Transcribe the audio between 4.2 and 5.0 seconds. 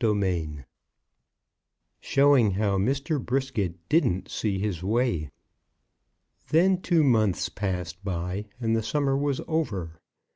SEE HIS